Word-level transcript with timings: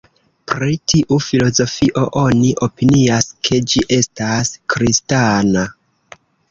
Pri 0.51 0.77
tiu 0.93 1.17
filozofio 1.25 2.07
oni 2.23 2.55
opinias, 2.71 3.31
ke 3.49 3.63
ĝi 3.69 3.87
estas 4.01 4.55
kristana. 4.75 5.71